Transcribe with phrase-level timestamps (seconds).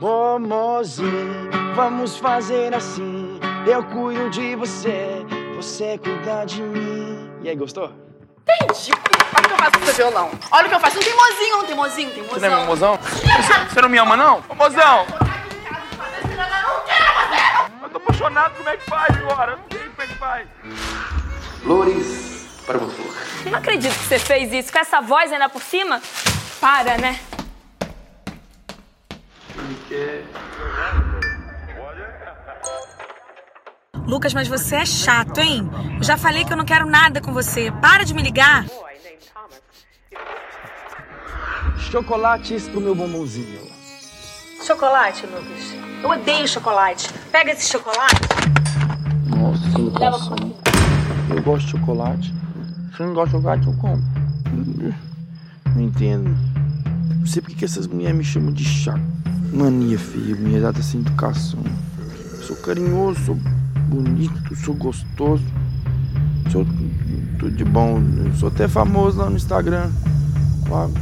[0.00, 3.40] Ô mozinho, vamos fazer assim.
[3.66, 7.30] Eu cuido de você, você cuida de mim.
[7.42, 7.90] E aí, gostou?
[8.42, 8.92] Entendi.
[8.92, 10.30] Olha o que eu faço com seu violão.
[10.52, 10.98] Olha o que eu faço.
[10.98, 12.38] Um teimosinho, um teimosinho, um teimosão.
[12.38, 12.98] Você não é meu mozão?
[12.98, 14.44] Você, você não me ama, não?
[14.50, 15.06] Ô, mozão!
[17.82, 19.52] Eu tô apaixonado, como é que faz agora?
[19.52, 20.48] Eu não sei como é que faz.
[21.62, 23.14] Flores para flor.
[23.46, 26.02] Não acredito que você fez isso com essa voz ainda por cima.
[26.60, 27.18] Para, né?
[34.06, 35.68] Lucas, mas você é chato, hein?
[35.96, 37.72] Eu já falei que eu não quero nada com você.
[37.80, 38.64] Para de me ligar.
[41.90, 43.66] Chocolates pro meu bombonzinho.
[44.64, 45.74] Chocolate, Lucas.
[46.02, 47.12] Eu odeio chocolate.
[47.32, 48.20] Pega esse chocolate.
[49.26, 50.36] Nossa, passou.
[51.30, 52.34] Eu gosto de chocolate.
[52.96, 54.02] Se não gosta de chocolate, eu como.
[55.74, 56.30] Não entendo.
[57.18, 59.00] Não sei porque que essas mulheres me chamam de chato.
[59.56, 61.58] Mania feia, mulher dada sem educação.
[62.42, 63.34] Sou carinhoso, sou
[63.88, 65.42] bonito, sou gostoso.
[66.52, 66.66] Sou
[67.38, 67.98] tudo de bom.
[68.38, 69.90] Sou até famoso lá no Instagram.
[70.66, 70.92] Claro.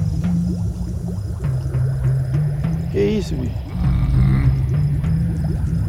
[2.93, 3.59] Que isso, bicho?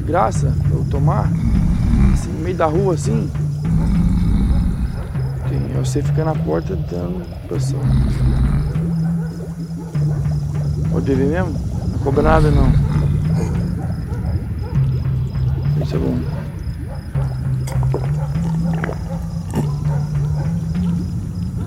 [0.08, 1.30] Graça eu tomar?
[2.14, 3.30] Assim, no meio da rua assim?
[5.76, 7.80] É você fica na porta dando pressão.
[10.92, 11.65] Pode beber mesmo?
[12.06, 12.72] Não cobra nada não.
[15.82, 16.20] Isso é bom.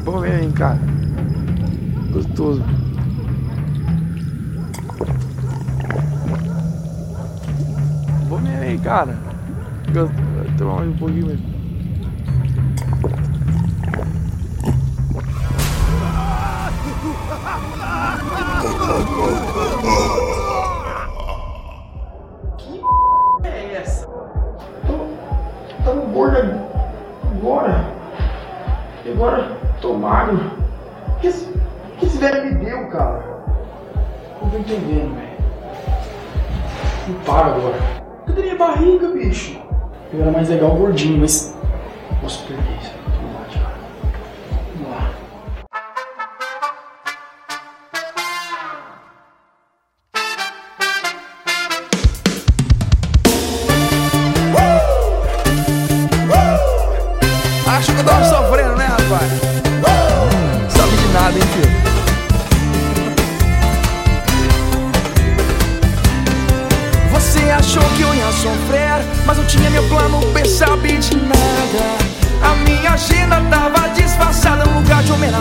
[0.05, 0.78] Bom mesmo, hein, cara.
[2.12, 2.62] Gostoso.
[8.28, 9.19] Vou mesmo, hein, cara.
[9.89, 10.12] Gostoso.
[10.56, 11.58] Tomar mais um pouquinho mesmo.
[31.19, 31.53] O que, esse-
[31.99, 33.25] que esse velho me deu, cara?
[34.41, 35.29] Não tô entendendo, velho.
[37.09, 37.77] Não para agora.
[38.27, 39.59] Cadê minha barriga, bicho?
[40.12, 41.56] Eu era mais legal gordinho, mas.
[42.21, 42.78] Posso perder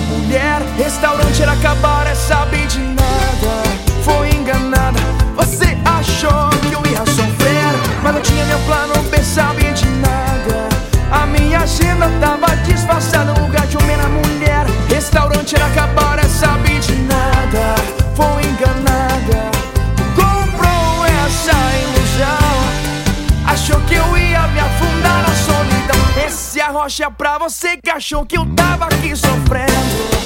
[0.02, 0.62] mulher.
[0.78, 2.97] Restaurante era acabar, é sabe de
[27.00, 30.17] É pra você que achou que eu tava aqui sofrendo.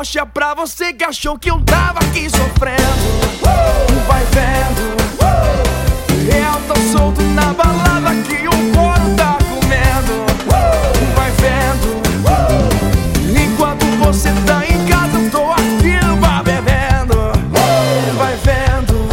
[0.00, 2.80] Arrocha pra você que achou que eu tava aqui sofrendo.
[4.08, 4.96] Vai vendo.
[6.24, 10.24] Eu tô solto na balada que o couro tá comendo.
[11.14, 12.00] Vai vendo.
[13.38, 17.32] Enquanto você tá em casa, eu tô aqui no bar bebendo.
[18.16, 19.06] Vai vendo.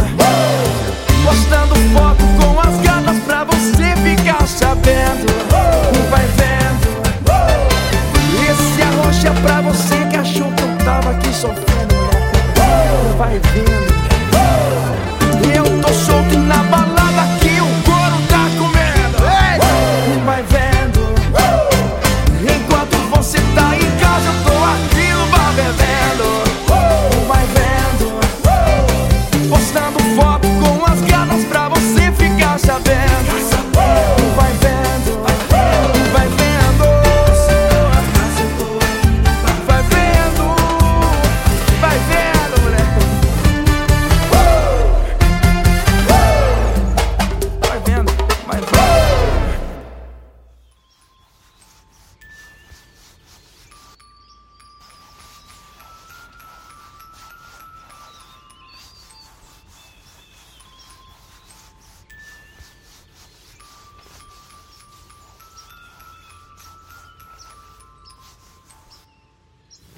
[1.22, 5.26] Postando foto com as gatas pra você ficar sabendo.
[6.08, 6.88] Vai vendo.
[8.50, 9.97] Esse arrocha é pra você
[13.40, 13.67] que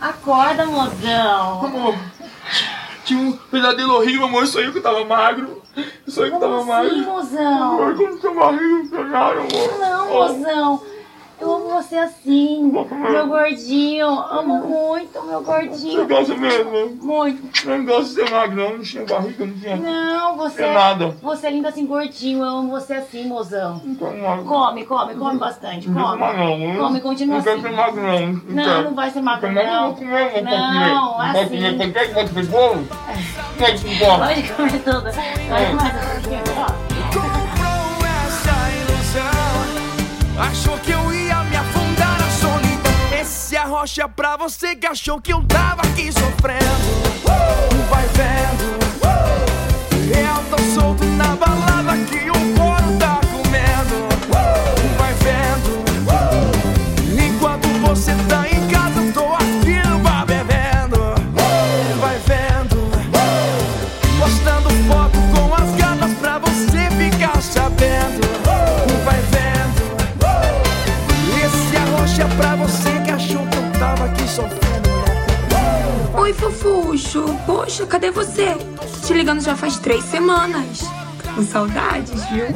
[0.00, 1.64] Acorda, mozão.
[1.66, 1.94] Amor,
[3.04, 4.42] tinha um pesadelo horrível, amor.
[4.42, 5.62] Eu sonhei que eu tava magro.
[5.76, 6.90] Eu sonhei que eu tava Como magro.
[6.90, 7.72] assim, mozão?
[7.74, 9.78] Amor, como seu barriga pegaram, amor.
[9.78, 10.82] Não, mozão.
[11.80, 12.72] Eu amo você assim,
[13.10, 14.06] meu gordinho.
[14.06, 16.06] Amo muito, meu Você gordinho.
[16.08, 16.96] gosta mesmo?
[17.02, 17.68] Muito.
[17.68, 18.72] Eu não gosto de ser magro, não.
[18.76, 19.76] Não tinha barriga, não tinha.
[19.76, 21.16] Não, você É nada.
[21.22, 22.40] Você é lindo assim, gordinho.
[22.40, 23.80] Eu amo você assim, mozão.
[23.82, 24.44] Não quero magro.
[24.44, 25.88] Come, come, come bastante.
[25.88, 26.20] Não quero Come.
[26.20, 26.50] magro, não.
[26.58, 26.76] hein?
[26.78, 27.68] Come, continua Não quero assim.
[27.68, 28.32] ser magro, não.
[28.54, 29.80] Não, não vai ser magro, Não, não não.
[29.80, 30.30] não vou Não, comer.
[31.32, 31.48] Vou assim.
[31.48, 31.78] comer.
[31.78, 32.74] Que pode comer bolo?
[32.74, 32.86] Bolo?
[33.58, 33.82] Pode
[34.52, 35.02] comer tudo.
[35.02, 35.92] Pode comer
[36.22, 36.50] tudo.
[36.58, 36.66] Ó.
[37.10, 39.40] comprou essa ilusão.
[40.42, 41.29] Achou que eu ia
[43.80, 47.24] rocha pra você que achou que eu tava aqui sofrendo.
[47.88, 48.78] Vai vendo.
[50.14, 51.69] Eu tô solto na balada
[76.30, 77.24] Oi, fofucho.
[77.44, 78.54] Poxa, cadê você?
[78.54, 80.82] Tô te ligando já faz três semanas.
[81.34, 82.46] Com saudades, viu?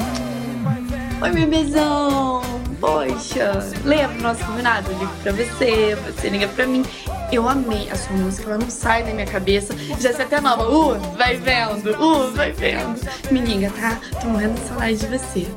[1.20, 2.40] Oi, bebezão.
[2.80, 4.92] Poxa, lembra do nosso combinado?
[4.92, 6.84] Eu ligo pra você, você liga pra mim.
[7.32, 9.74] Eu amei a sua música, ela não sai da minha cabeça.
[9.98, 10.70] Já sei até nova.
[10.70, 13.00] Uh, vai vendo, uh, vai vendo.
[13.32, 13.98] Me liga, tá?
[14.20, 15.48] Tô morrendo de saudade de você.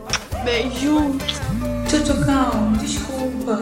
[0.43, 1.15] Beijo.
[1.87, 3.61] Tchutchucão, desculpa.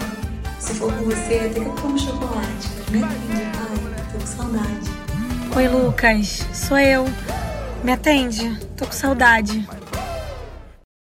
[0.62, 2.70] Se for com você, até que eu como chocolate.
[2.90, 3.75] Mas
[4.56, 4.92] saudade.
[5.56, 6.48] Oi, Lucas.
[6.54, 7.06] Sou eu.
[7.84, 8.58] Me atende.
[8.78, 9.68] Tô com saudade.